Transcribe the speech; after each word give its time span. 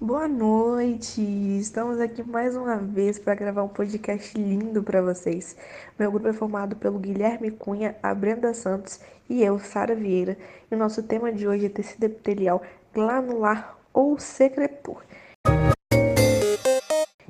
Boa 0.00 0.28
noite! 0.28 1.20
Estamos 1.58 1.98
aqui 1.98 2.22
mais 2.22 2.54
uma 2.54 2.76
vez 2.76 3.18
para 3.18 3.34
gravar 3.34 3.64
um 3.64 3.68
podcast 3.68 4.38
lindo 4.38 4.80
para 4.80 5.02
vocês. 5.02 5.56
Meu 5.98 6.12
grupo 6.12 6.28
é 6.28 6.32
formado 6.32 6.76
pelo 6.76 7.00
Guilherme 7.00 7.50
Cunha, 7.50 7.96
a 8.00 8.14
Brenda 8.14 8.54
Santos 8.54 9.00
e 9.28 9.42
eu, 9.42 9.58
Sara 9.58 9.96
Vieira. 9.96 10.38
E 10.70 10.74
o 10.76 10.78
nosso 10.78 11.02
tema 11.02 11.32
de 11.32 11.48
hoje 11.48 11.66
é 11.66 11.68
tecido 11.68 12.04
epitelial 12.04 12.62
glanular 12.94 13.76
ou 13.92 14.16
secretor. 14.20 15.04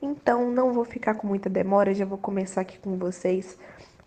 Então, 0.00 0.48
não 0.48 0.72
vou 0.72 0.84
ficar 0.84 1.14
com 1.14 1.26
muita 1.26 1.50
demora, 1.50 1.92
já 1.92 2.04
vou 2.04 2.18
começar 2.18 2.60
aqui 2.60 2.78
com 2.78 2.96
vocês 2.96 3.58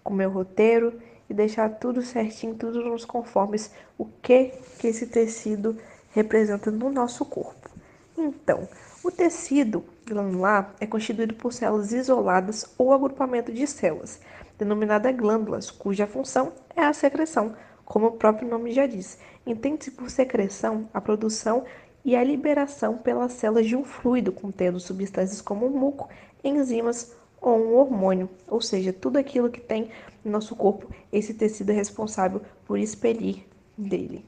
com 0.02 0.14
meu 0.14 0.30
roteiro 0.30 0.94
e 1.30 1.34
deixar 1.34 1.68
tudo 1.72 2.02
certinho, 2.02 2.56
tudo 2.56 2.82
nos 2.86 3.04
conformes 3.04 3.70
o 3.98 4.06
que 4.06 4.54
que 4.80 4.88
esse 4.88 5.08
tecido 5.08 5.76
representa 6.14 6.72
no 6.72 6.90
nosso 6.90 7.26
corpo. 7.26 7.75
Então, 8.18 8.68
o 9.04 9.12
tecido 9.12 9.84
glandular 10.06 10.74
é 10.80 10.86
constituído 10.86 11.36
por 11.36 11.52
células 11.52 11.92
isoladas 11.92 12.66
ou 12.78 12.94
agrupamento 12.94 13.52
de 13.52 13.68
células, 13.68 14.20
denominadas 14.58 15.16
glândulas, 15.16 15.70
cuja 15.70 16.08
função 16.08 16.54
é 16.76 16.82
a 16.84 16.94
secreção, 16.94 17.56
como 17.84 18.08
o 18.08 18.12
próprio 18.12 18.48
nome 18.48 18.72
já 18.72 18.88
diz. 18.88 19.18
Entende-se 19.46 19.92
por 19.92 20.10
secreção 20.10 20.90
a 20.94 21.02
produção 21.02 21.66
e 22.04 22.16
a 22.16 22.24
liberação 22.24 22.98
pelas 22.98 23.34
células 23.34 23.66
de 23.66 23.76
um 23.76 23.84
fluido 23.84 24.32
contendo 24.32 24.80
substâncias 24.80 25.42
como 25.42 25.70
muco, 25.70 26.10
enzimas 26.44 27.16
ou 27.42 27.58
um 27.58 27.76
hormônio, 27.76 28.30
ou 28.48 28.62
seja, 28.62 28.94
tudo 28.94 29.18
aquilo 29.18 29.50
que 29.50 29.62
tem 29.62 29.90
no 30.24 30.32
nosso 30.32 30.56
corpo, 30.56 30.90
esse 31.12 31.34
tecido 31.34 31.72
é 31.72 31.74
responsável 31.74 32.42
por 32.66 32.80
expelir 32.80 33.46
dele. 33.78 34.26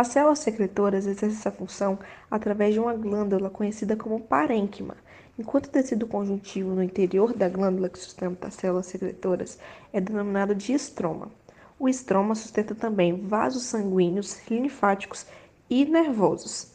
As 0.00 0.08
células 0.08 0.38
secretoras 0.38 1.04
exercem 1.04 1.28
essa 1.28 1.50
função 1.50 1.98
através 2.30 2.72
de 2.72 2.80
uma 2.80 2.94
glândula 2.94 3.50
conhecida 3.50 3.94
como 3.94 4.18
parênquima, 4.18 4.96
enquanto 5.38 5.66
o 5.66 5.70
tecido 5.70 6.06
conjuntivo 6.06 6.70
no 6.70 6.82
interior 6.82 7.34
da 7.34 7.50
glândula 7.50 7.90
que 7.90 7.98
sustenta 7.98 8.48
as 8.48 8.54
células 8.54 8.86
secretoras 8.86 9.58
é 9.92 10.00
denominado 10.00 10.54
de 10.54 10.72
estroma. 10.72 11.30
O 11.78 11.86
estroma 11.86 12.34
sustenta 12.34 12.74
também 12.74 13.14
vasos 13.14 13.64
sanguíneos, 13.64 14.40
linfáticos 14.48 15.26
e 15.68 15.84
nervosos. 15.84 16.72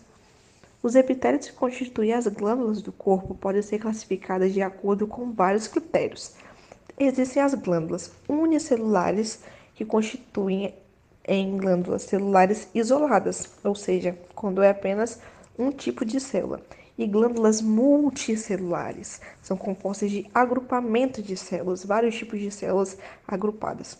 Os 0.83 0.93
epitélios 0.93 1.47
que 1.47 1.53
constituem 1.53 2.13
as 2.13 2.27
glândulas 2.27 2.79
do 2.83 2.91
corpo 2.91 3.33
podem 3.33 3.63
ser 3.63 3.79
classificadas 3.79 4.53
de 4.53 4.61
acordo 4.61 5.07
com 5.07 5.31
vários 5.31 5.67
critérios. 5.67 6.35
Existem 6.95 7.41
as 7.41 7.55
glândulas 7.55 8.11
unicelulares, 8.29 9.43
que 9.73 9.83
constituem 9.83 10.75
em 11.27 11.57
glândulas 11.57 12.03
celulares 12.03 12.67
isoladas, 12.73 13.49
ou 13.63 13.75
seja, 13.75 14.17
quando 14.33 14.61
é 14.61 14.69
apenas 14.69 15.19
um 15.57 15.71
tipo 15.71 16.05
de 16.05 16.19
célula. 16.19 16.61
E 16.97 17.05
glândulas 17.05 17.61
multicelulares 17.61 19.19
são 19.41 19.57
compostas 19.57 20.09
de 20.09 20.29
agrupamento 20.33 21.21
de 21.21 21.35
células, 21.35 21.83
vários 21.83 22.15
tipos 22.15 22.39
de 22.39 22.49
células 22.51 22.97
agrupadas. 23.27 23.97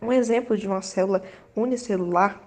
Um 0.00 0.10
exemplo 0.10 0.56
de 0.56 0.66
uma 0.66 0.80
célula 0.80 1.22
unicelular 1.54 2.40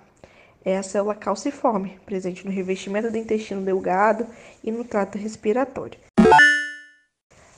é 0.63 0.77
a 0.77 0.83
célula 0.83 1.13
calciforme, 1.13 1.99
presente 2.05 2.43
no 2.43 2.51
revestimento 2.51 3.11
do 3.11 3.17
intestino 3.17 3.61
delgado 3.61 4.25
e 4.63 4.71
no 4.71 4.83
trato 4.83 5.17
respiratório. 5.17 5.99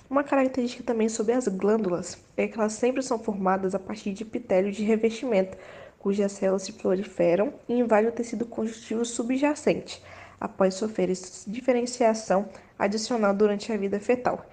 Uma 0.09 0.23
característica 0.23 0.83
também 0.83 1.07
sobre 1.09 1.33
as 1.33 1.47
glândulas 1.47 2.17
é 2.35 2.47
que 2.47 2.57
elas 2.57 2.73
sempre 2.73 3.01
são 3.01 3.19
formadas 3.19 3.73
a 3.73 3.79
partir 3.79 4.13
de 4.13 4.23
epitélio 4.23 4.71
de 4.71 4.83
revestimento, 4.83 5.57
cujas 5.99 6.31
células 6.33 6.63
se 6.63 6.73
proliferam 6.73 7.53
e 7.67 7.73
invadem 7.73 8.09
o 8.09 8.13
tecido 8.13 8.45
conjuntivo 8.45 9.03
subjacente, 9.05 10.01
após 10.39 10.75
sofrer 10.75 11.11
diferenciação 11.47 12.47
adicional 12.77 13.33
durante 13.33 13.71
a 13.71 13.77
vida 13.77 13.99
fetal. 13.99 14.45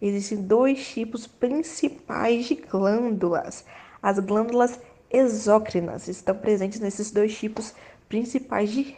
Existem 0.00 0.42
dois 0.42 0.86
tipos 0.88 1.26
principais 1.26 2.46
de 2.46 2.54
glândulas. 2.54 3.64
As 4.02 4.18
glândulas 4.18 4.78
exócrinas 5.10 6.08
estão 6.08 6.36
presentes 6.36 6.80
nesses 6.80 7.10
dois 7.10 7.36
tipos 7.36 7.74
principais 8.08 8.70
de, 8.70 8.94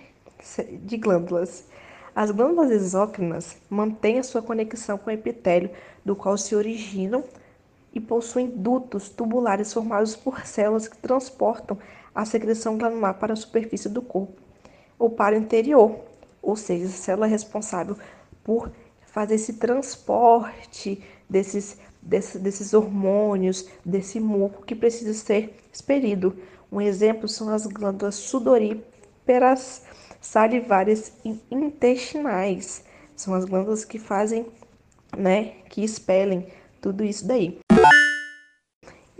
de 0.82 0.96
glândulas. 0.96 1.64
As 2.14 2.30
glândulas 2.30 2.70
exócrinas 2.70 3.56
mantêm 3.70 4.18
a 4.18 4.24
sua 4.24 4.42
conexão 4.42 4.98
com 4.98 5.08
o 5.08 5.12
epitélio, 5.12 5.70
do 6.04 6.16
qual 6.16 6.36
se 6.36 6.54
originam 6.56 7.22
e 7.92 8.00
possuem 8.00 8.48
dutos 8.48 9.08
tubulares 9.08 9.72
formados 9.72 10.14
por 10.14 10.46
células 10.46 10.88
que 10.88 10.98
transportam 10.98 11.78
a 12.14 12.24
secreção 12.24 12.76
glandular 12.76 13.14
para 13.14 13.32
a 13.32 13.36
superfície 13.36 13.88
do 13.88 14.02
corpo 14.02 14.40
ou 14.98 15.10
para 15.10 15.36
o 15.36 15.38
interior, 15.38 16.00
ou 16.42 16.56
seja, 16.56 16.86
a 16.86 16.88
célula 16.88 17.26
é 17.26 17.30
responsável 17.30 17.96
por 18.42 18.70
fazer 19.06 19.36
esse 19.36 19.54
transporte 19.54 21.02
desses, 21.28 21.78
desses, 22.02 22.74
hormônios, 22.74 23.68
desse 23.84 24.18
muco 24.18 24.64
que 24.64 24.74
precisa 24.74 25.14
ser 25.14 25.54
expelido. 25.72 26.36
Um 26.70 26.80
exemplo 26.80 27.28
são 27.28 27.48
as 27.48 27.66
glândulas 27.66 28.16
sudoríparas 28.16 29.82
salivares 30.20 31.12
e 31.24 31.38
intestinais. 31.50 32.84
São 33.14 33.34
as 33.34 33.44
glândulas 33.44 33.84
que 33.84 33.98
fazem, 33.98 34.46
né, 35.16 35.54
que 35.68 35.82
expelem 35.82 36.46
tudo 36.80 37.04
isso 37.04 37.26
daí. 37.26 37.58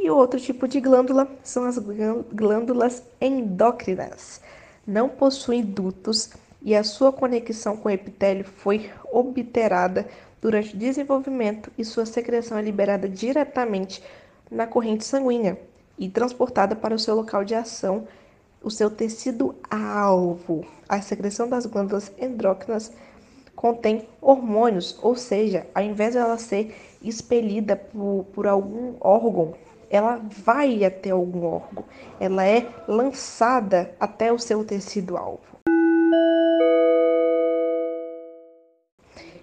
E 0.08 0.10
outro 0.10 0.40
tipo 0.40 0.66
de 0.66 0.80
glândula 0.80 1.28
são 1.42 1.64
as 1.64 1.76
glândulas 1.76 3.02
endócrinas. 3.20 4.40
Não 4.86 5.06
possuem 5.06 5.60
dutos 5.62 6.30
e 6.62 6.74
a 6.74 6.82
sua 6.82 7.12
conexão 7.12 7.76
com 7.76 7.90
o 7.90 7.92
epitélio 7.92 8.42
foi 8.42 8.90
obterada 9.12 10.08
durante 10.40 10.74
o 10.74 10.78
desenvolvimento 10.78 11.70
e 11.76 11.84
sua 11.84 12.06
secreção 12.06 12.56
é 12.56 12.62
liberada 12.62 13.06
diretamente 13.06 14.02
na 14.50 14.66
corrente 14.66 15.04
sanguínea 15.04 15.60
e 15.98 16.08
transportada 16.08 16.74
para 16.74 16.94
o 16.94 16.98
seu 16.98 17.14
local 17.14 17.44
de 17.44 17.54
ação, 17.54 18.08
o 18.62 18.70
seu 18.70 18.90
tecido 18.90 19.54
alvo. 19.68 20.64
A 20.88 21.02
secreção 21.02 21.46
das 21.46 21.66
glândulas 21.66 22.10
endócrinas 22.18 22.90
contém 23.54 24.08
hormônios, 24.22 24.98
ou 25.02 25.14
seja, 25.14 25.66
ao 25.74 25.82
invés 25.82 26.12
de 26.12 26.18
ela 26.18 26.38
ser 26.38 26.74
expelida 27.02 27.76
por, 27.76 28.24
por 28.32 28.46
algum 28.46 28.94
órgão 29.00 29.52
ela 29.90 30.20
vai 30.44 30.84
até 30.84 31.10
algum 31.10 31.44
órgão, 31.44 31.84
ela 32.20 32.44
é 32.44 32.68
lançada 32.86 33.94
até 33.98 34.32
o 34.32 34.38
seu 34.38 34.64
tecido 34.64 35.16
alvo. 35.16 35.40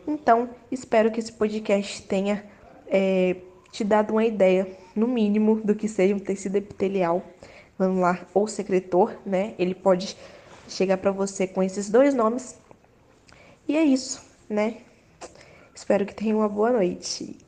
Então, 0.07 0.50
espero 0.72 1.11
que 1.11 1.19
esse 1.19 1.31
podcast 1.31 2.03
tenha 2.03 2.45
é, 2.88 3.38
te 3.72 3.84
dado 3.84 4.11
uma 4.11 4.25
ideia, 4.25 4.67
no 4.95 5.07
mínimo, 5.07 5.61
do 5.63 5.75
que 5.75 5.88
seja 5.88 6.16
um 6.16 6.19
tecido 6.19 6.55
epitelial 6.55 7.23
lá, 7.78 8.25
ou 8.34 8.47
secretor, 8.47 9.17
né? 9.25 9.53
Ele 9.59 9.75
pode 9.75 10.16
chegar 10.69 10.97
para 10.97 11.11
você 11.11 11.45
com 11.45 11.61
esses 11.61 11.89
dois 11.89 12.13
nomes. 12.13 12.57
E 13.67 13.75
é 13.75 13.84
isso, 13.84 14.23
né? 14.50 14.78
Espero 15.73 16.05
que 16.05 16.16
tenha 16.16 16.35
uma 16.35 16.47
boa 16.47 16.72
noite. 16.72 17.44